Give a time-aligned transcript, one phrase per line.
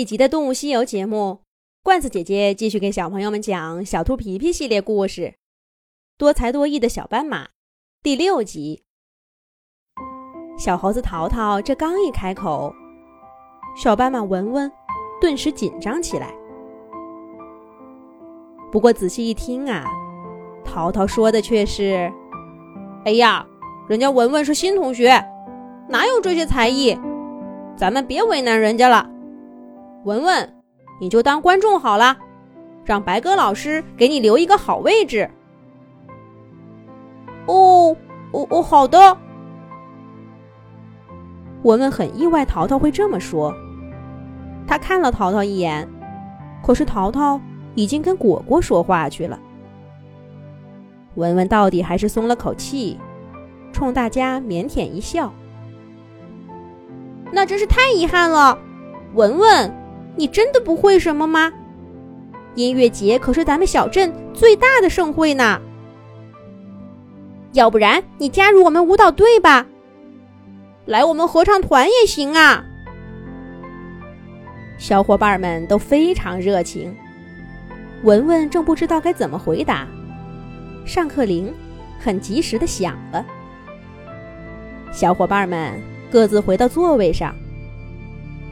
[0.00, 1.40] 一集的《动物西游》节目，
[1.82, 5.22] 罐子姐姐继续给小朋友们讲《小兔皮皮》系列故事，
[6.16, 7.44] 《多才多艺的小斑马》
[8.02, 8.82] 第六集。
[10.58, 12.72] 小猴子淘淘这刚一开口，
[13.76, 14.72] 小斑马文文
[15.20, 16.34] 顿时紧张起来。
[18.72, 19.84] 不过仔细一听啊，
[20.64, 22.10] 淘淘说的却是
[23.04, 23.46] ：“哎呀，
[23.86, 25.22] 人家文文是新同学，
[25.90, 26.98] 哪有这些才艺？
[27.76, 29.06] 咱们别为难人家了。”
[30.04, 30.54] 文文，
[31.00, 32.16] 你就当观众好了，
[32.84, 35.30] 让白鸽老师给你留一个好位置。
[37.46, 37.96] 哦，
[38.32, 39.16] 哦哦，好的。
[41.62, 43.54] 文文很意外淘淘会这么说，
[44.66, 45.86] 他看了淘淘一眼，
[46.62, 47.38] 可是淘淘
[47.74, 49.38] 已经跟果果说话去了。
[51.16, 52.98] 文文到底还是松了口气，
[53.72, 55.30] 冲大家腼腆一笑。
[57.30, 58.58] 那真是太遗憾了，
[59.12, 59.79] 文文。
[60.20, 61.50] 你真的不会什么吗？
[62.54, 65.58] 音乐节可是咱们小镇最大的盛会呢。
[67.52, 69.66] 要不然你加入我们舞蹈队吧，
[70.84, 72.62] 来我们合唱团也行啊。
[74.76, 76.94] 小伙伴们都非常热情。
[78.02, 79.88] 文文正不知道该怎么回答，
[80.84, 81.50] 上课铃
[81.98, 83.24] 很及时的响了。
[84.92, 87.34] 小伙伴们各自回到座位上。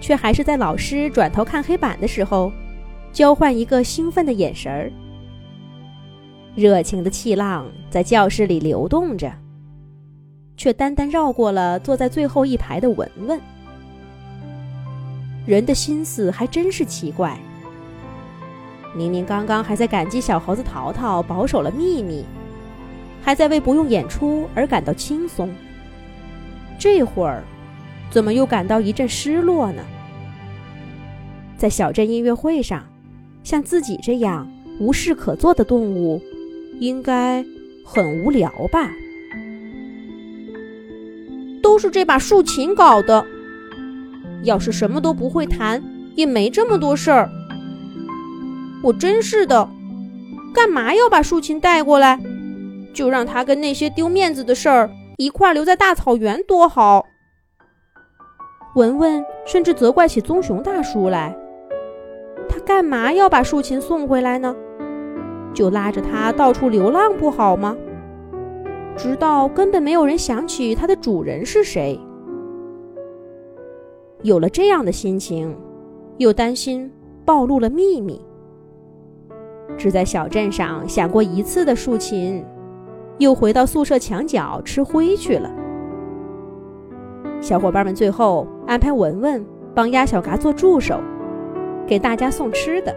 [0.00, 2.52] 却还是在老师转头看黑板的时候，
[3.12, 4.92] 交换一个兴奋的眼神儿。
[6.54, 9.32] 热情的气浪在教室里流动着，
[10.56, 13.40] 却单单绕过了坐在最后一排的文文。
[15.46, 17.38] 人的心思还真是奇怪，
[18.94, 22.24] 明明刚刚还在感激小猴子淘淘保守了秘密，
[23.22, 25.48] 还在为不用演出而感到轻松，
[26.78, 27.42] 这会儿。
[28.10, 29.82] 怎么又感到一阵失落呢？
[31.56, 32.84] 在小镇音乐会上，
[33.42, 34.50] 像自己这样
[34.80, 36.22] 无事可做的动物，
[36.80, 37.44] 应该
[37.84, 38.90] 很无聊吧？
[41.62, 43.26] 都是这把竖琴搞的。
[44.44, 45.82] 要是什么都不会弹，
[46.14, 47.28] 也没这么多事儿。
[48.82, 49.68] 我真是的，
[50.54, 52.20] 干嘛要把竖琴带过来？
[52.94, 57.06] 就让它跟那些丢面子的事儿一块留在大草原多好。
[58.78, 61.36] 文文甚至责怪起棕熊大叔来，
[62.48, 64.54] 他干嘛要把竖琴送回来呢？
[65.52, 67.76] 就拉着它到处流浪不好吗？
[68.96, 71.98] 直到根本没有人想起它的主人是谁。
[74.22, 75.56] 有了这样的心情，
[76.18, 76.88] 又担心
[77.24, 78.24] 暴露了秘密，
[79.76, 82.44] 只在小镇上想过一次的竖琴，
[83.18, 85.50] 又回到宿舍墙角吃灰去了。
[87.40, 89.44] 小伙伴们最后安排文文
[89.74, 91.00] 帮鸭小嘎做助手，
[91.86, 92.94] 给大家送吃的。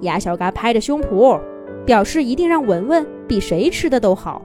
[0.00, 1.38] 鸭小嘎拍着胸脯，
[1.84, 4.42] 表示一定让文文比谁吃的都好。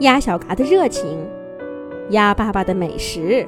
[0.00, 1.18] 鸭小嘎的热情，
[2.10, 3.46] 鸭爸爸的美食，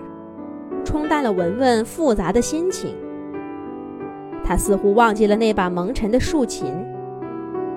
[0.85, 2.95] 冲淡了文文复杂的心情。
[4.45, 6.73] 他似乎忘记了那把蒙尘的竖琴，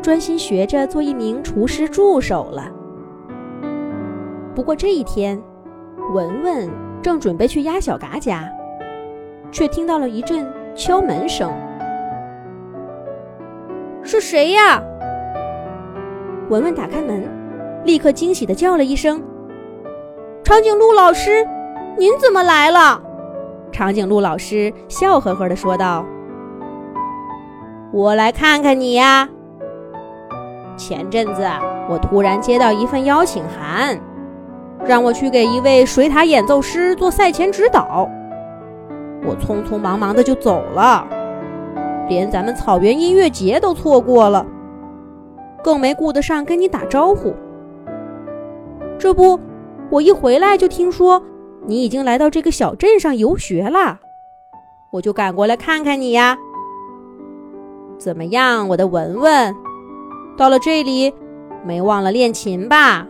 [0.02, 2.72] 专心学着做一名厨师助手了。
[4.59, 5.42] 不过这一天，
[6.14, 6.70] 文文
[7.02, 8.44] 正准备去鸭小嘎家，
[9.53, 11.50] 却听到了一阵敲门声。
[14.03, 14.84] 是谁呀？
[16.50, 17.24] 文文打开门，
[17.86, 19.24] 立刻惊喜地叫了一声
[20.44, 21.48] ：“长颈鹿老师，
[21.98, 23.02] 您怎么来了？”
[23.72, 26.06] 长颈鹿老师笑呵呵地说道
[27.94, 29.30] ：“我来看看你呀。
[30.75, 31.48] 前阵子
[31.90, 33.98] 我突然接到一份邀请函。”
[34.86, 38.10] 让我去给一位水塔演奏师做赛前指导，
[39.24, 41.06] 我匆匆忙忙的就走了，
[42.08, 44.46] 连咱们草原音乐节都错过了，
[45.64, 47.34] 更没顾得上跟你打招呼。
[48.98, 49.40] 这不，
[49.90, 51.22] 我一回来就听说
[51.66, 54.00] 你已经来到这个小镇上游学了，
[54.92, 56.38] 我就赶过来看看你呀。
[57.98, 59.54] 怎么样，我的文文？
[60.38, 61.14] 到了这里，
[61.66, 63.06] 没忘了练琴吧？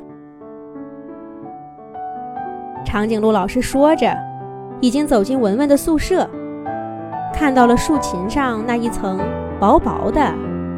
[2.92, 4.12] 长颈鹿老师说着，
[4.80, 6.28] 已经走进文文的宿舍，
[7.32, 9.20] 看到了竖琴上那一层
[9.60, 10.34] 薄薄的、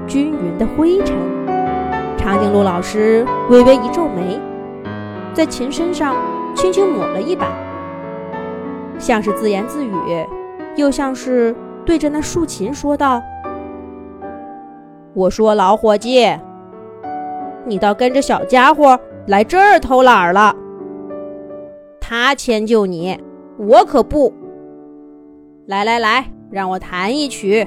[0.06, 1.16] 均匀的灰尘。
[2.18, 4.38] 长颈鹿老师微微一皱眉，
[5.34, 6.18] 在琴身上
[6.54, 7.48] 轻轻抹了一把，
[9.00, 9.94] 像是自言自语，
[10.75, 11.56] 又像是
[11.86, 13.24] 对着那竖琴说道
[15.16, 16.30] ：“我说老伙计，
[17.63, 20.54] 你倒跟着小家伙来这儿偷懒了。”
[22.13, 23.18] 他迁就你，
[23.58, 24.34] 我可不。
[25.66, 27.66] 来来来，让我弹一曲。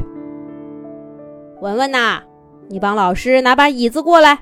[1.63, 2.21] 文文呐，
[2.69, 4.41] 你帮老师拿把椅子过来。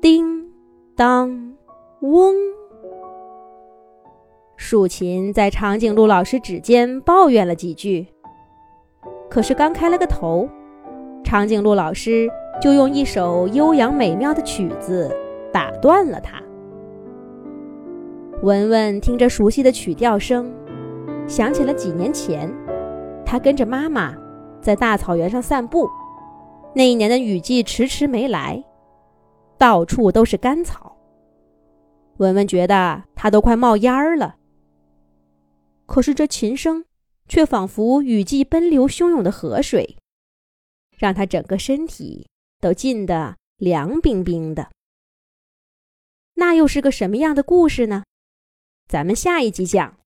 [0.00, 0.50] 叮
[0.96, 1.54] 当，
[2.00, 2.34] 嗡。
[4.56, 8.08] 竖琴在长颈鹿老师指尖抱怨了几句，
[9.30, 10.48] 可是刚开了个头，
[11.22, 12.28] 长颈鹿老师
[12.60, 15.08] 就用一首悠扬美妙的曲子
[15.52, 16.42] 打断了他。
[18.46, 20.54] 文文听着熟悉的曲调声，
[21.26, 22.48] 想起了几年前，
[23.24, 24.16] 他跟着妈妈
[24.62, 25.90] 在大草原上散步，
[26.72, 28.64] 那一年的雨季迟迟没来，
[29.58, 30.96] 到处都是干草。
[32.18, 34.36] 文文觉得他都快冒烟儿了。
[35.86, 36.84] 可是这琴声，
[37.26, 39.96] 却仿佛雨季奔流汹涌的河水，
[40.96, 42.28] 让他整个身体
[42.60, 44.68] 都浸得凉冰冰的。
[46.34, 48.04] 那又是个什么样的故事呢？
[48.88, 49.92] 咱们下一集讲。